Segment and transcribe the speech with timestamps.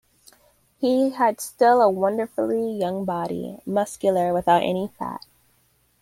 [0.79, 5.23] He had still a wonderfully young body: muscular, without any fat.